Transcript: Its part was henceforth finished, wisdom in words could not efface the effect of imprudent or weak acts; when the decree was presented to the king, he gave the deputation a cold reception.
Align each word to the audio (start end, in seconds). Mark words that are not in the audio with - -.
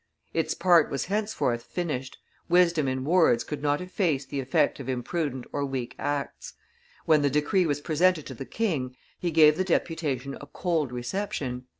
Its 0.33 0.55
part 0.55 0.89
was 0.89 1.05
henceforth 1.05 1.61
finished, 1.61 2.17
wisdom 2.49 2.87
in 2.87 3.05
words 3.05 3.43
could 3.43 3.61
not 3.61 3.79
efface 3.79 4.25
the 4.25 4.39
effect 4.39 4.79
of 4.79 4.89
imprudent 4.89 5.45
or 5.51 5.63
weak 5.63 5.93
acts; 5.99 6.53
when 7.05 7.21
the 7.21 7.29
decree 7.29 7.67
was 7.67 7.79
presented 7.81 8.25
to 8.25 8.33
the 8.33 8.43
king, 8.43 8.95
he 9.19 9.29
gave 9.29 9.57
the 9.57 9.63
deputation 9.63 10.35
a 10.41 10.47
cold 10.47 10.91
reception. 10.91 11.67